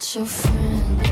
[0.00, 1.09] not your friend.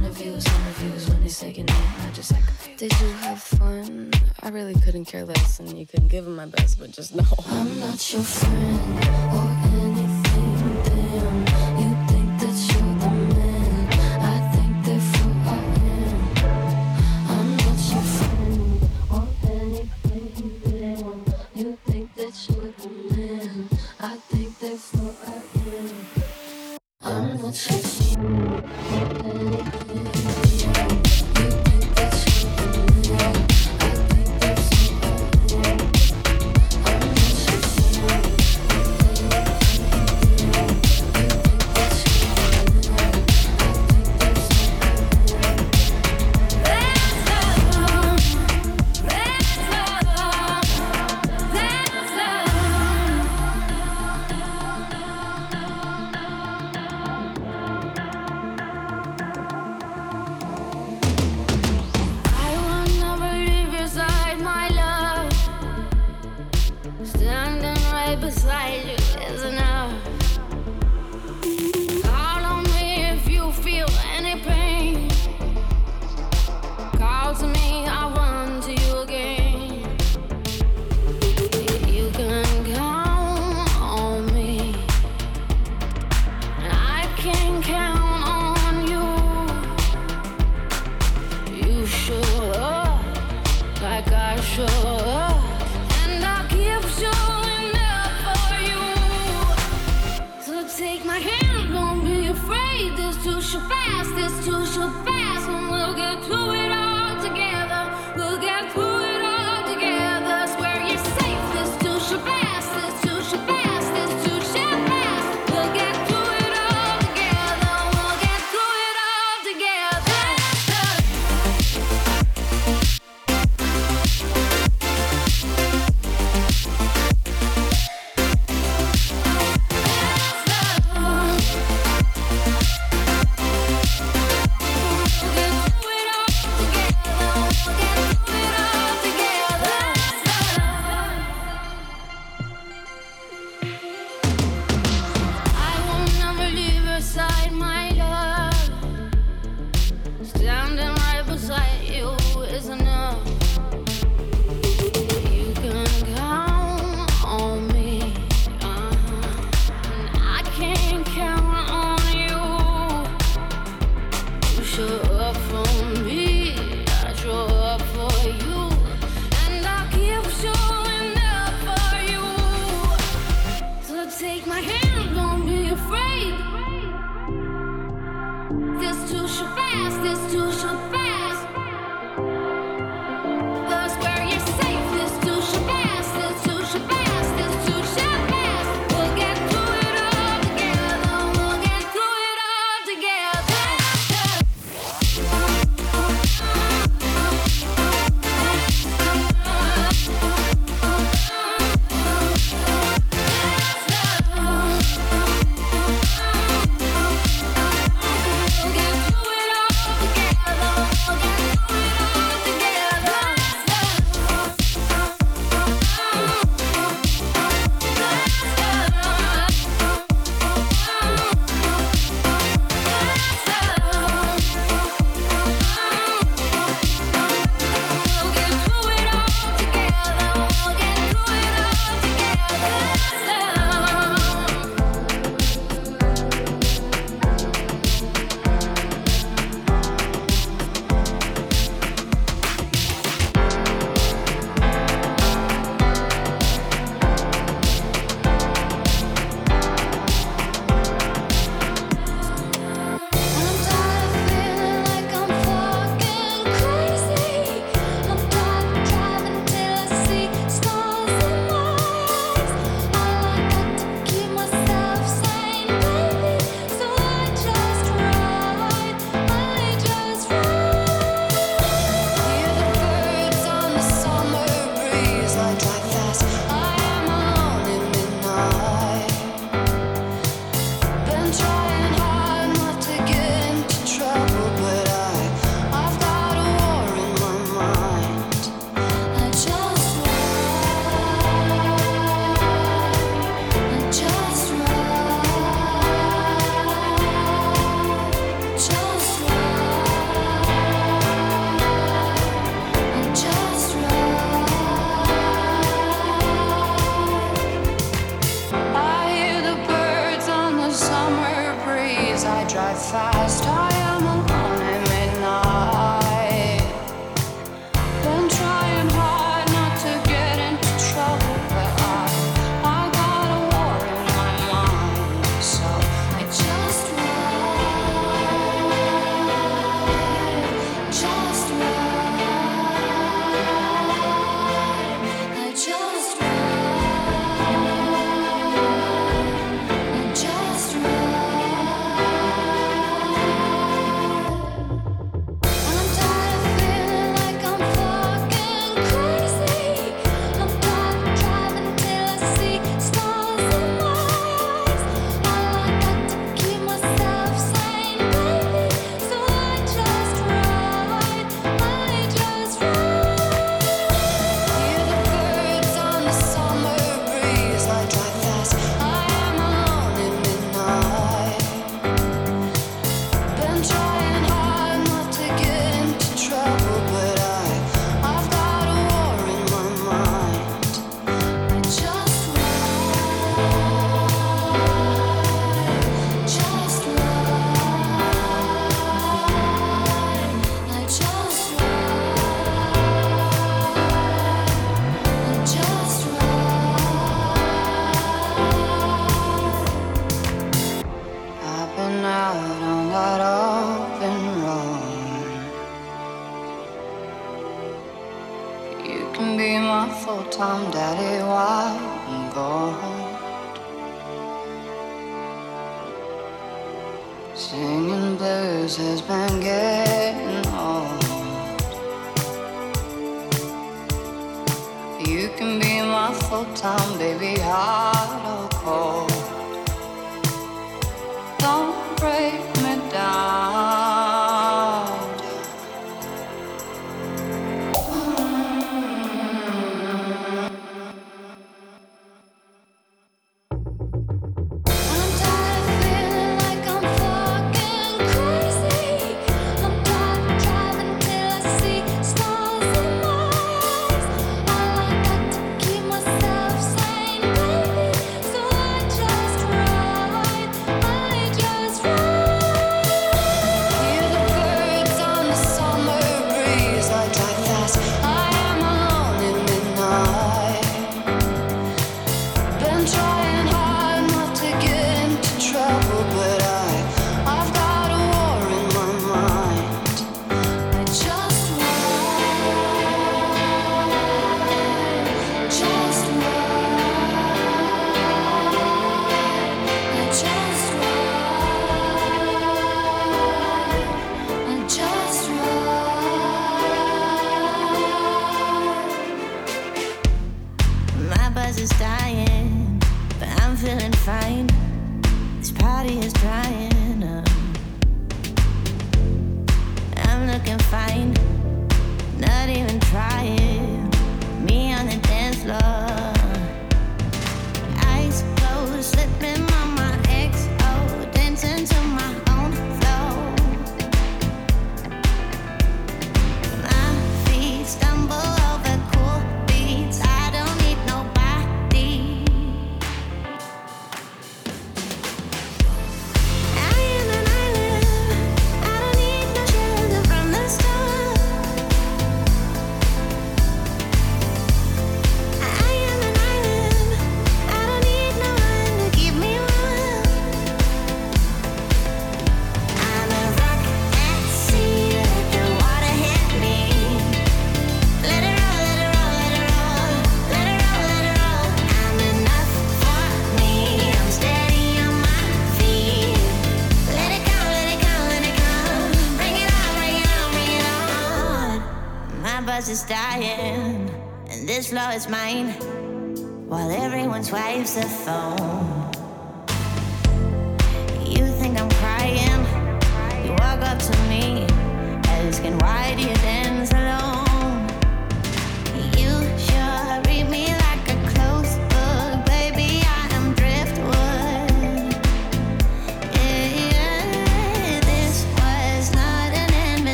[0.00, 1.68] when taking.
[1.68, 2.42] I just like.
[2.76, 4.10] Did you have fun?
[4.42, 7.24] I really couldn't care less, and you could give them my best, but just no.
[7.48, 9.71] I'm not your friend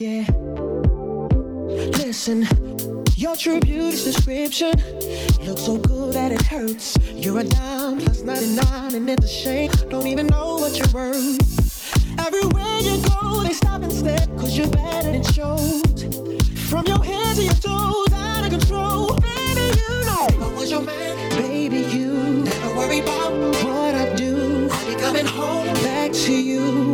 [0.00, 0.24] Yeah.
[1.98, 2.48] Listen,
[3.16, 4.72] your true beauty's description
[5.42, 6.96] looks so good that it hurts.
[7.12, 9.70] You're a dime plus 99, and it's a shame.
[9.90, 12.18] Don't even know what you're worth.
[12.18, 15.82] Everywhere you go, they stop and stare, cause you're bad and it shows.
[16.70, 19.08] From your head to your toes, out of control.
[19.16, 21.42] Baby, you know I was your man.
[21.42, 23.32] Baby, you never worry about
[23.64, 24.66] what I do.
[24.72, 26.89] I'll be coming home back to you.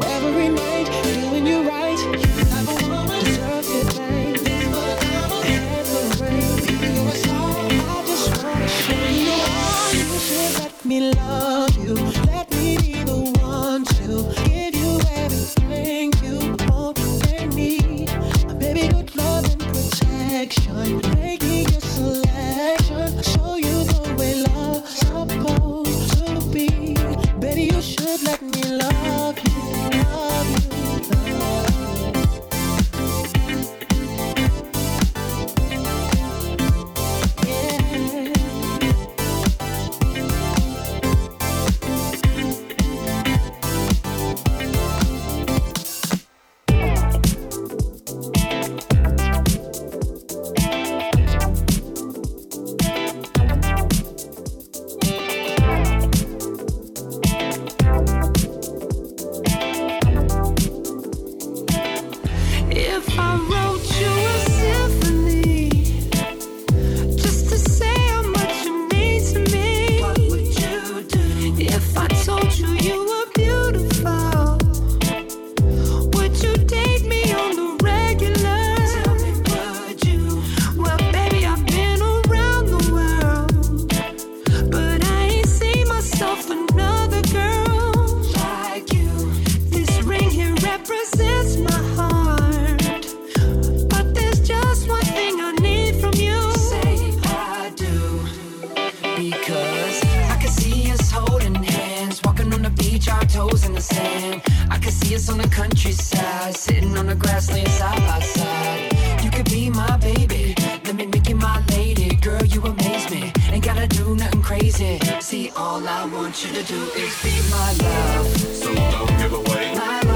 [105.14, 109.22] us on the countryside, sitting on the grassland side by side.
[109.22, 112.16] You could be my baby, let me make you my lady.
[112.16, 114.98] Girl, you amaze me, ain't gotta do nothing crazy.
[115.20, 118.26] See, all I want you to do is be my love.
[118.36, 120.15] So don't give away my love.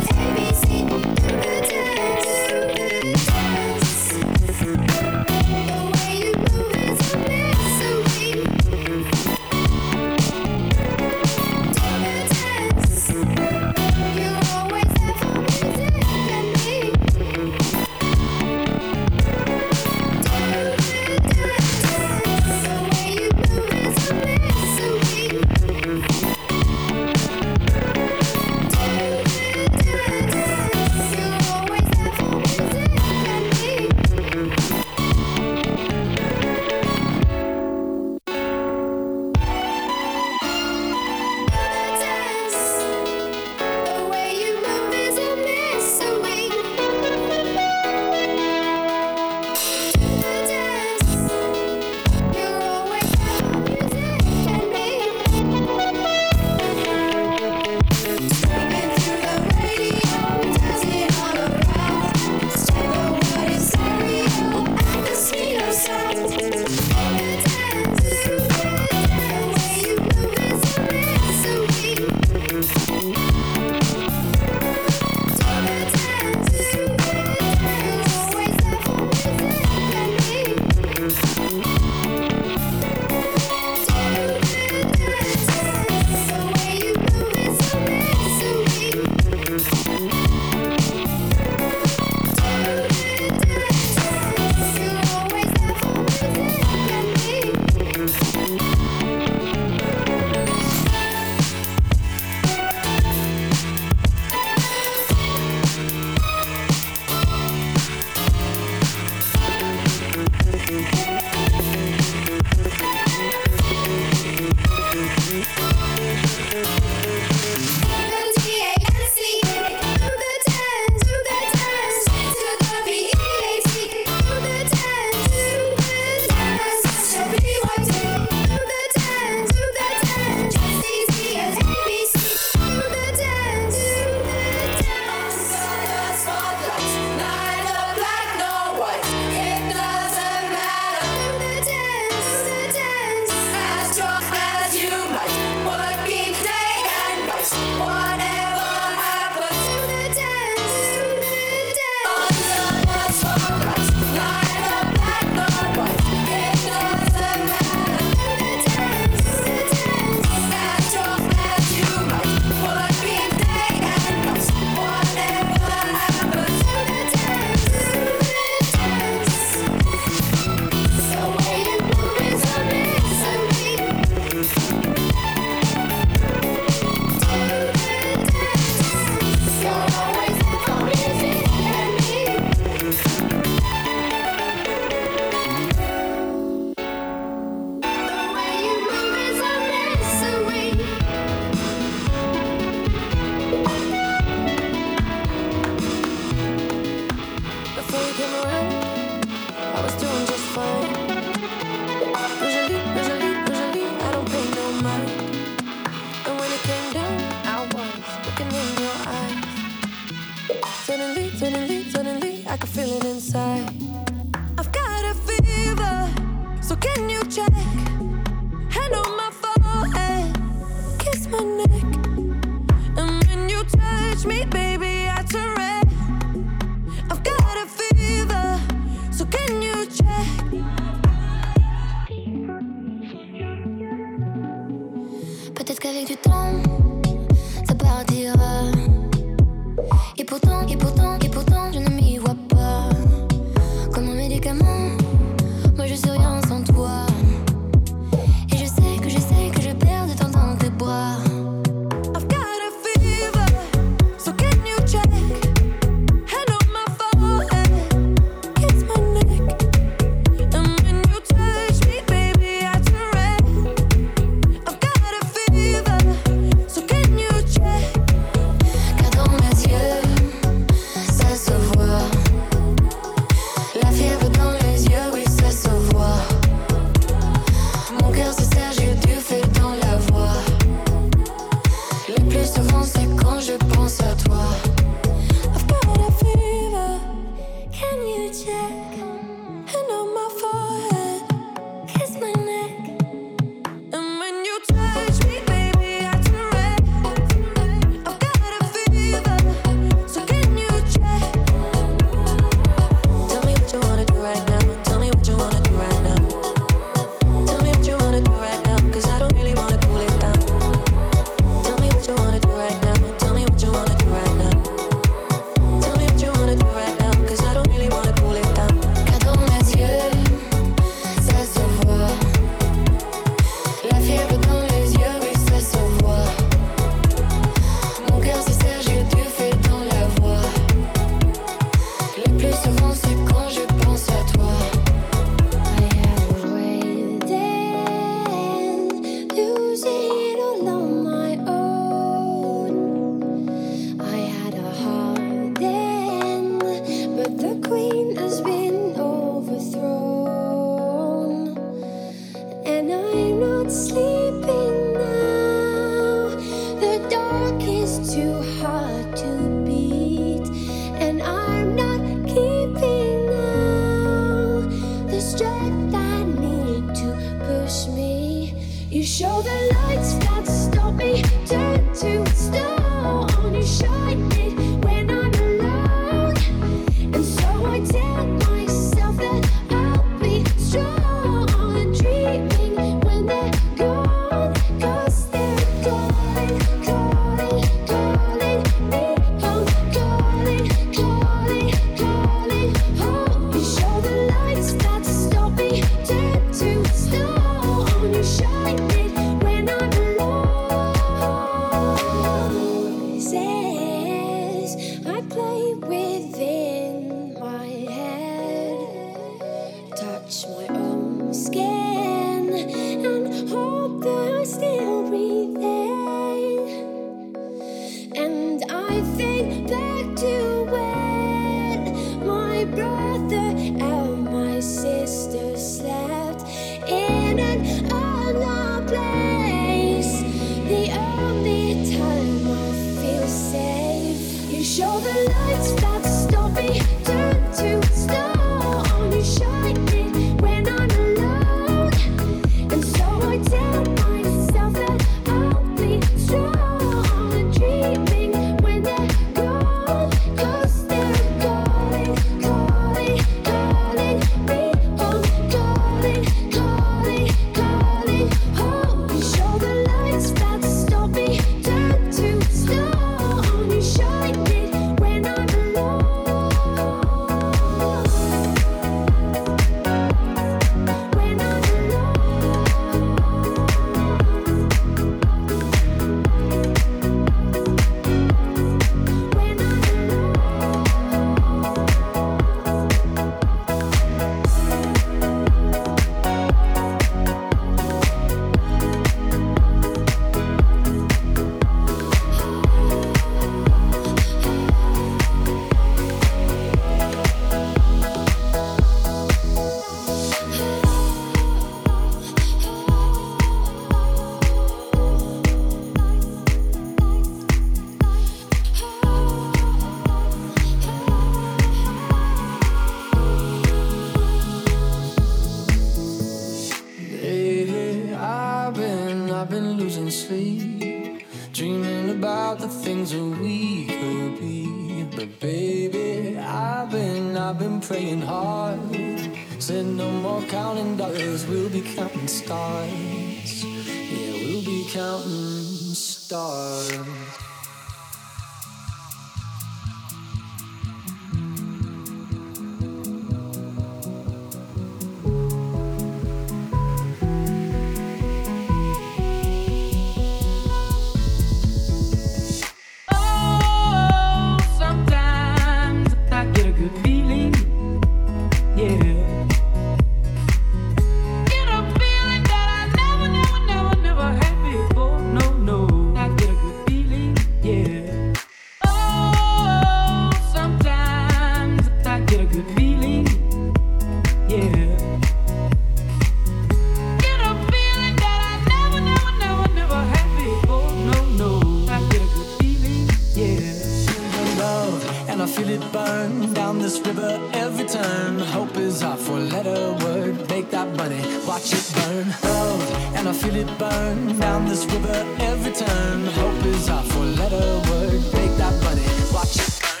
[591.54, 592.26] watch it burn.
[592.42, 592.82] Love,
[593.16, 596.26] and I feel it burn down this river every turn.
[596.40, 598.20] Hope is our four-letter word.
[598.38, 600.00] Make that money, watch it burn.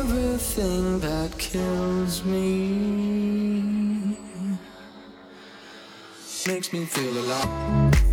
[0.00, 2.48] Everything that kills me
[6.48, 8.11] makes me feel alive.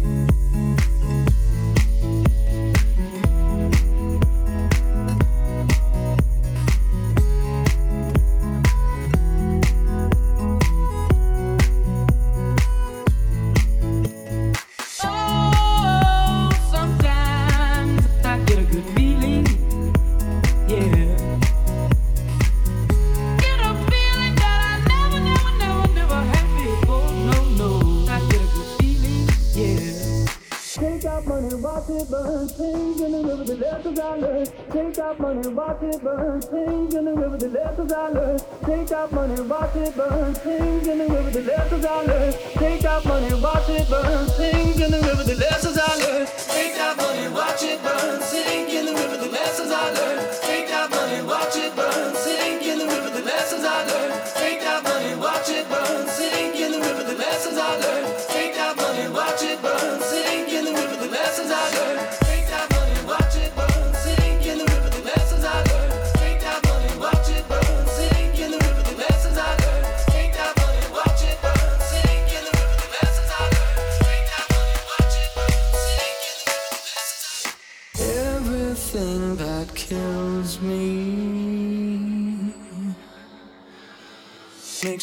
[32.00, 34.52] it burn, change in the river, the lessons I learned.
[34.72, 38.44] Take out money, watch it burn, change in the river, the lessons I learned.
[38.66, 42.36] Take out money, watch it burn, change in the river, the lessons I learned.
[42.56, 45.78] Take out money, watch it burn, change in the river, the lessons
[46.98, 50.29] money, watch it burn, sink in the river, the lessons I learned.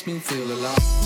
[0.07, 1.06] me feel alive.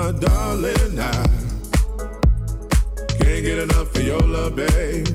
[0.00, 1.26] My darling, I
[3.18, 5.06] can't get enough of your love, babe.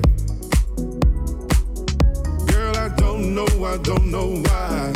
[2.46, 4.92] Girl, I don't know, I don't know why.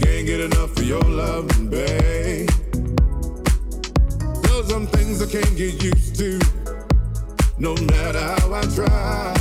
[0.00, 2.48] Can't get enough of your love, babe.
[4.42, 6.40] There's some things I can't get used to,
[7.58, 9.34] no matter how I try.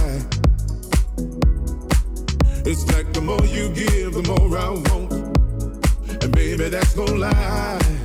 [2.66, 5.14] It's like the more you give, the more I want.
[6.22, 8.05] And baby, that's no lie.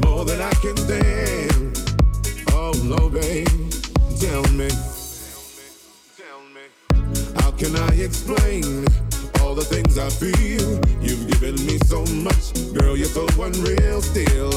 [0.00, 1.78] more than I can stand.
[2.52, 3.46] Oh, no, babe,
[4.18, 4.70] tell me.
[7.40, 8.86] How can I explain
[9.40, 10.80] all the things I feel?
[11.00, 14.52] You've given me so much, girl, you're so unreal still.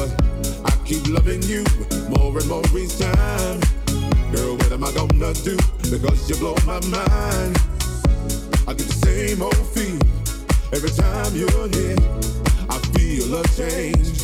[0.66, 1.64] I keep loving you
[2.10, 3.60] more and more each time.
[4.32, 5.58] Girl, what am I gonna do?
[5.90, 7.58] Because you blow my mind.
[8.68, 10.00] I get the same old feel
[10.74, 11.98] every time you're here.
[12.70, 14.15] I feel a change,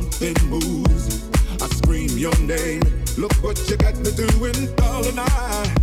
[0.00, 1.28] something moves.
[1.60, 2.82] I scream your name.
[3.18, 5.18] Look what you got me doing, darling.
[5.18, 5.74] I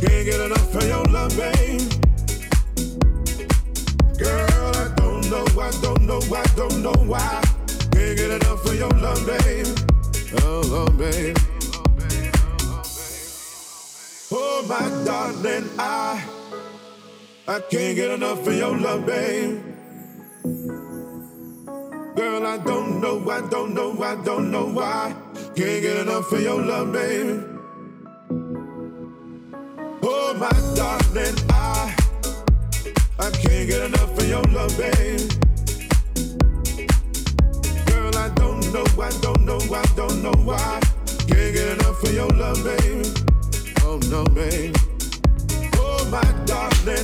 [0.00, 1.80] can't get enough of your love, babe.
[4.18, 7.42] Girl, I don't know, I don't know, I don't know why.
[7.92, 9.66] Can't get enough of your love, babe.
[10.42, 11.36] Oh, oh babe.
[14.32, 16.24] Oh, my darling, I
[17.46, 19.60] I can't get enough of your love, babe.
[22.16, 25.16] Girl, I don't know, I don't know, I don't know why.
[25.56, 27.42] Can't get enough of your love, baby.
[30.00, 31.94] Oh, my darling, I
[33.18, 35.28] I can't get enough of your love, babe.
[37.86, 40.80] Girl, I don't know, I don't know, I don't know why.
[41.26, 43.06] Can't get enough of your love, babe.
[43.82, 44.76] Oh no, babe.
[45.76, 47.03] Oh, my darling,